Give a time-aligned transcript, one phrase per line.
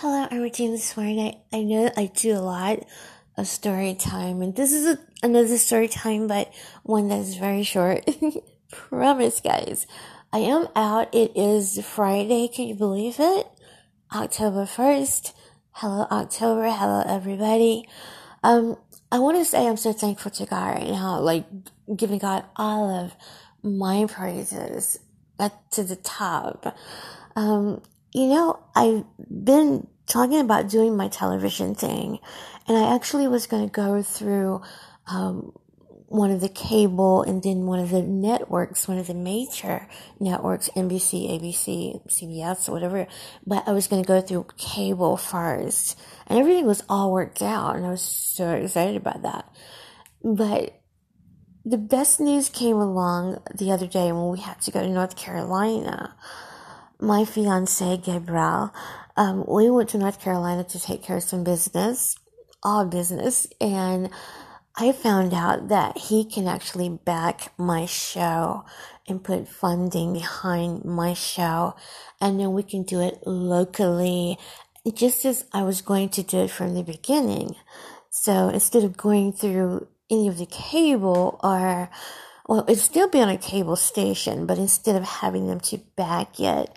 [0.00, 1.18] Hello, I'm Regina Swarn.
[1.18, 2.86] I, I know I do a lot
[3.36, 6.52] of story time, and this is a, another story time, but
[6.84, 8.08] one that is very short.
[8.70, 9.88] Promise, guys.
[10.32, 11.12] I am out.
[11.12, 12.46] It is Friday.
[12.46, 13.48] Can you believe it?
[14.14, 15.32] October 1st.
[15.72, 16.70] Hello, October.
[16.70, 17.88] Hello, everybody.
[18.44, 18.76] Um,
[19.10, 21.44] I want to say I'm so thankful to God right now, like
[21.96, 23.16] giving God all of
[23.64, 25.00] my praises
[25.40, 26.76] at to the top.
[27.34, 32.18] Um, you know, I've been talking about doing my television thing,
[32.66, 34.62] and I actually was going to go through
[35.06, 35.52] um,
[36.08, 39.86] one of the cable and then one of the networks, one of the major
[40.18, 43.06] networks, NBC, ABC, CBS, whatever.
[43.46, 47.76] But I was going to go through cable first, and everything was all worked out,
[47.76, 49.52] and I was so excited about that.
[50.24, 50.80] But
[51.64, 55.16] the best news came along the other day when we had to go to North
[55.16, 56.16] Carolina
[57.00, 58.72] my fiance Gabriel,
[59.16, 62.16] um, we went to North Carolina to take care of some business,
[62.62, 64.10] all business, and
[64.76, 68.64] I found out that he can actually back my show
[69.08, 71.74] and put funding behind my show,
[72.20, 74.38] and then we can do it locally,
[74.94, 77.56] just as I was going to do it from the beginning.
[78.10, 81.90] So instead of going through any of the cable or
[82.48, 86.40] well, it'd still be on a cable station, but instead of having them to back
[86.40, 86.70] it,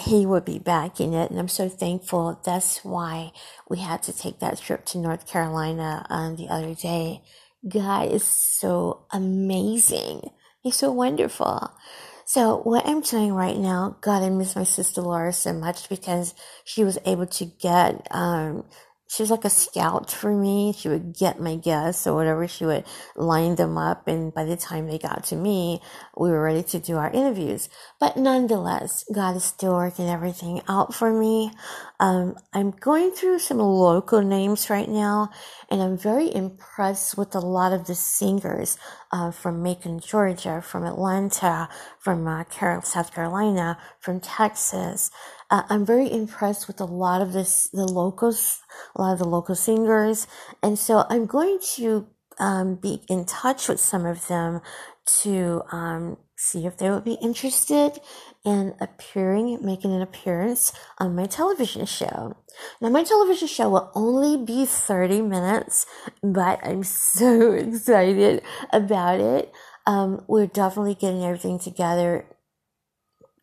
[0.00, 1.30] he would be backing it.
[1.30, 2.40] And I'm so thankful.
[2.44, 3.32] That's why
[3.70, 7.22] we had to take that trip to North Carolina um, the other day.
[7.68, 10.30] God is so amazing.
[10.62, 11.70] He's so wonderful.
[12.26, 16.34] So what I'm doing right now, God, I miss my sister Laura so much because
[16.64, 18.64] she was able to get, um,
[19.14, 20.74] she was like a scout for me.
[20.76, 22.48] She would get my guests or whatever.
[22.48, 22.84] She would
[23.16, 24.08] line them up.
[24.08, 25.80] And by the time they got to me,
[26.16, 27.68] we were ready to do our interviews.
[28.00, 31.52] But nonetheless, God is still working everything out for me.
[32.00, 35.30] Um, I'm going through some local names right now,
[35.70, 38.76] and I'm very impressed with a lot of the singers
[39.12, 41.68] uh, from Macon, Georgia, from Atlanta,
[42.00, 42.44] from uh,
[42.82, 45.10] South Carolina, from Texas.
[45.54, 48.58] Uh, I'm very impressed with a lot of this, the locals,
[48.96, 50.26] a lot of the local singers.
[50.64, 52.08] And so I'm going to
[52.40, 54.62] um, be in touch with some of them
[55.22, 58.00] to um, see if they would be interested
[58.44, 62.36] in appearing, making an appearance on my television show.
[62.80, 65.86] Now, my television show will only be 30 minutes,
[66.20, 68.42] but I'm so excited
[68.72, 69.52] about it.
[69.86, 72.26] Um, we're definitely getting everything together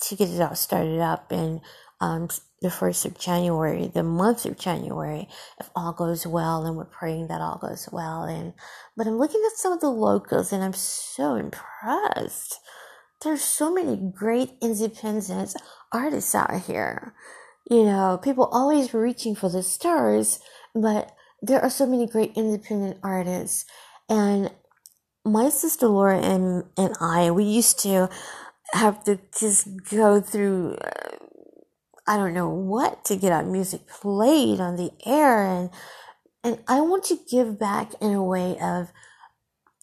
[0.00, 1.60] to get it all started up and
[2.00, 2.28] um,
[2.60, 5.28] the first of January, the month of January,
[5.60, 8.24] if all goes well, and we're praying that all goes well.
[8.24, 8.52] And
[8.96, 12.60] but I'm looking at some of the locals, and I'm so impressed.
[13.22, 15.54] There's so many great independent
[15.92, 17.14] artists out here.
[17.70, 20.40] You know, people always reaching for the stars,
[20.74, 23.64] but there are so many great independent artists.
[24.08, 24.50] And
[25.24, 28.08] my sister Laura and, and I, we used to
[28.72, 31.17] have to just go through uh,
[32.08, 35.70] I don't know what to get our music played on the air and
[36.42, 38.90] and I want to give back in a way of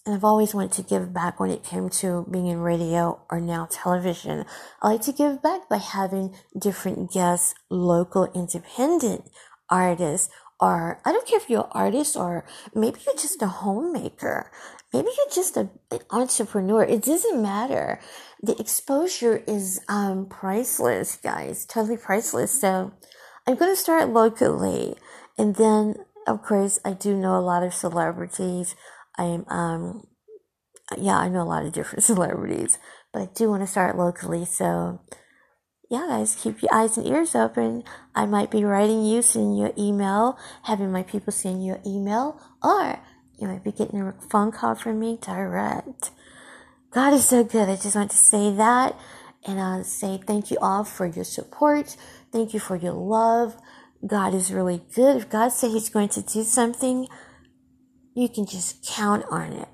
[0.05, 3.39] and I've always wanted to give back when it came to being in radio or
[3.39, 4.45] now television.
[4.81, 9.29] I like to give back by having different guests, local independent
[9.69, 14.51] artists, or I don't care if you're an artist or maybe you're just a homemaker.
[14.93, 16.83] Maybe you're just a, an entrepreneur.
[16.83, 17.99] It doesn't matter
[18.45, 22.59] the exposure is um, priceless, guys, totally priceless.
[22.59, 22.93] So
[23.47, 24.95] I'm going to start locally.
[25.37, 25.95] And then,
[26.27, 28.75] of course, I do know a lot of celebrities.
[29.17, 30.07] I'm, um,
[30.97, 32.77] yeah, I know a lot of different celebrities,
[33.11, 34.45] but I do want to start locally.
[34.45, 35.01] So,
[35.89, 37.83] yeah, guys, keep your eyes and ears open.
[38.13, 41.87] I might be writing you, sending you an email, having my people send you an
[41.87, 42.99] email, or
[43.39, 46.11] you might be getting a phone call from me direct.
[46.91, 47.67] God is so good.
[47.67, 48.97] I just want to say that
[49.45, 51.97] and uh, say thank you all for your support.
[52.31, 53.57] Thank you for your love.
[54.05, 55.17] God is really good.
[55.17, 57.07] If God said He's going to do something,
[58.13, 59.67] you can just count on it.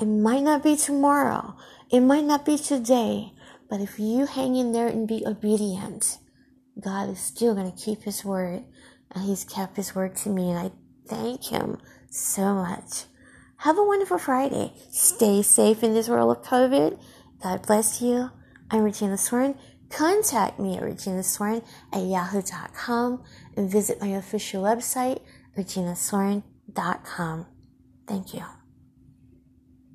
[0.00, 1.56] It might not be tomorrow.
[1.90, 3.32] It might not be today.
[3.68, 6.18] But if you hang in there and be obedient,
[6.80, 8.64] God is still going to keep His word.
[9.10, 10.50] And He's kept His word to me.
[10.50, 10.70] And I
[11.08, 11.78] thank Him
[12.10, 13.04] so much.
[13.58, 14.72] Have a wonderful Friday.
[14.90, 16.98] Stay safe in this world of COVID.
[17.42, 18.30] God bless you.
[18.70, 19.56] I'm Regina Swarn.
[19.90, 23.22] Contact me at reginaswarn at yahoo.com
[23.56, 25.20] and visit my official website,
[25.56, 27.46] reginaswarn.com.
[28.06, 28.57] Thank you.